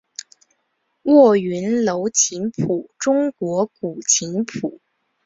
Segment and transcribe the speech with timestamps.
[1.03, 4.81] 卧云楼琴谱中国古琴谱。